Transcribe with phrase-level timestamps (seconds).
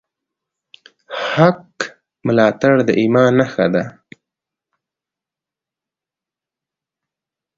[0.03, 0.03] د
[1.33, 1.61] حق
[2.25, 3.83] ملاتړ د ایمان نښه ده.